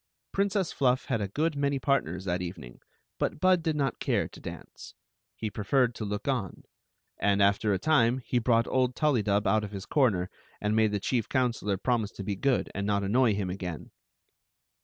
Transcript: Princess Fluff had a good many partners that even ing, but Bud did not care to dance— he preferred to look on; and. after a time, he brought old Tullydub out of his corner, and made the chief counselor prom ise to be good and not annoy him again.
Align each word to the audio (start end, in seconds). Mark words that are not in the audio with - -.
Princess 0.31 0.71
Fluff 0.71 1.05
had 1.05 1.21
a 1.21 1.27
good 1.27 1.55
many 1.55 1.77
partners 1.77 2.25
that 2.25 2.41
even 2.41 2.63
ing, 2.63 2.79
but 3.19 3.39
Bud 3.39 3.61
did 3.61 3.75
not 3.75 3.99
care 3.99 4.27
to 4.29 4.39
dance— 4.39 4.95
he 5.35 5.51
preferred 5.51 5.93
to 5.93 6.05
look 6.05 6.27
on; 6.27 6.63
and. 7.19 7.39
after 7.39 7.71
a 7.71 7.77
time, 7.77 8.17
he 8.25 8.39
brought 8.39 8.65
old 8.65 8.95
Tullydub 8.95 9.45
out 9.45 9.63
of 9.63 9.69
his 9.69 9.85
corner, 9.85 10.31
and 10.59 10.75
made 10.75 10.91
the 10.91 10.99
chief 10.99 11.29
counselor 11.29 11.77
prom 11.77 12.01
ise 12.01 12.11
to 12.13 12.23
be 12.23 12.35
good 12.35 12.67
and 12.73 12.87
not 12.87 13.03
annoy 13.03 13.35
him 13.35 13.51
again. 13.51 13.91